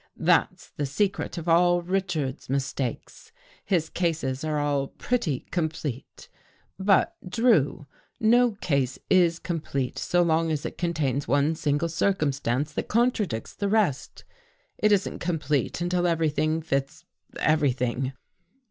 [0.31, 3.31] "That's the secret of all Richards's mistakes.
[3.63, 6.27] His cases are all' pretty complete.'
[6.79, 7.85] But, Drew,
[8.19, 13.53] no case is complete so long as it contains one single circum stance that contradicts
[13.53, 14.23] the rest.
[14.79, 17.05] It isn't complete until everything fits—
[17.39, 18.13] everything."